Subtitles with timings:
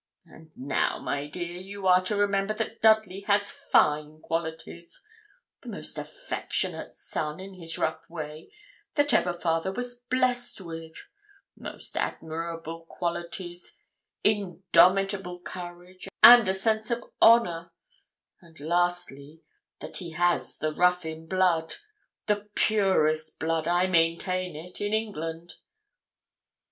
[0.25, 5.05] 'And now, my dear, you are to remember that Dudley has fine qualities
[5.61, 8.51] the most affectionate son in his rough way
[8.95, 11.07] that ever father was blessed with;
[11.55, 13.77] most admirable qualities
[14.23, 17.69] indomitable courage, and a high sense of honour;
[18.41, 19.43] and lastly,
[19.81, 21.75] that he has the Ruthyn blood
[22.25, 25.57] the purest blood, I maintain it, in England.'